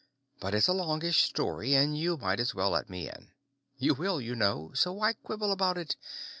But 0.39 0.55
it's 0.55 0.67
a 0.67 0.73
longish 0.73 1.21
story, 1.21 1.75
and 1.75 1.95
you 1.95 2.17
might 2.17 2.39
as 2.39 2.55
well 2.55 2.71
let 2.71 2.89
me 2.89 3.07
in. 3.07 3.29
You 3.77 3.93
will, 3.93 4.19
you 4.19 4.33
know, 4.33 4.71
so 4.73 4.91
why 4.93 5.13
quibble 5.13 5.51
about 5.51 5.77
it? 5.77 5.95